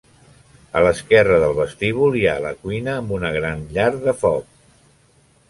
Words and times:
A 0.79 0.81
l'esquerra 0.85 1.37
del 1.43 1.53
vestíbul 1.59 2.17
hi 2.21 2.25
ha 2.31 2.33
la 2.47 2.55
cuina 2.65 2.97
amb 3.03 3.15
una 3.19 3.33
gran 3.37 3.63
llar 3.77 3.87
de 4.09 4.19
foc. 4.25 4.51